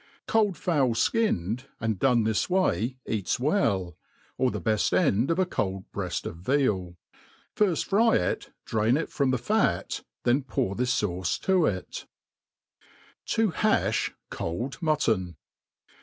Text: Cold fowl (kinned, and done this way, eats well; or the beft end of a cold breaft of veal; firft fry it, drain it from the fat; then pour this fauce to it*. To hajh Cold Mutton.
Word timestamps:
Cold 0.25 0.57
fowl 0.57 0.95
(kinned, 0.95 1.65
and 1.79 1.99
done 1.99 2.23
this 2.23 2.49
way, 2.49 2.97
eats 3.05 3.39
well; 3.39 3.95
or 4.35 4.49
the 4.49 4.59
beft 4.59 4.93
end 4.97 5.29
of 5.29 5.37
a 5.37 5.45
cold 5.45 5.83
breaft 5.93 6.25
of 6.25 6.37
veal; 6.37 6.97
firft 7.55 7.85
fry 7.85 8.15
it, 8.15 8.51
drain 8.65 8.97
it 8.97 9.09
from 9.11 9.29
the 9.29 9.37
fat; 9.37 10.01
then 10.23 10.41
pour 10.41 10.73
this 10.73 10.99
fauce 10.99 11.39
to 11.41 11.67
it*. 11.67 12.07
To 13.27 13.51
hajh 13.51 14.11
Cold 14.31 14.79
Mutton. 14.81 15.37